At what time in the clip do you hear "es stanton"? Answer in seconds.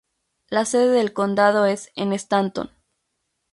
1.67-2.71